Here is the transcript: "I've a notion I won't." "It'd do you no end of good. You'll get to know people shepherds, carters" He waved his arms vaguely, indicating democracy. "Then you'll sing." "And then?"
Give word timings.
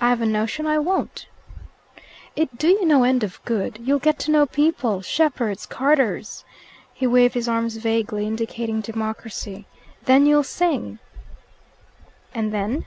"I've 0.00 0.22
a 0.22 0.24
notion 0.26 0.64
I 0.66 0.78
won't." 0.78 1.26
"It'd 2.34 2.56
do 2.56 2.68
you 2.68 2.86
no 2.86 3.04
end 3.04 3.22
of 3.22 3.44
good. 3.44 3.78
You'll 3.78 3.98
get 3.98 4.18
to 4.20 4.30
know 4.30 4.46
people 4.46 5.02
shepherds, 5.02 5.66
carters" 5.66 6.46
He 6.94 7.06
waved 7.06 7.34
his 7.34 7.46
arms 7.46 7.76
vaguely, 7.76 8.26
indicating 8.26 8.80
democracy. 8.80 9.66
"Then 10.06 10.24
you'll 10.24 10.44
sing." 10.44 10.98
"And 12.34 12.54
then?" 12.54 12.86